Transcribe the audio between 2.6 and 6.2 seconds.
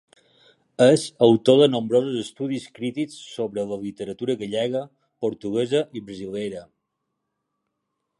crítics sobre la literatura gallega, portuguesa i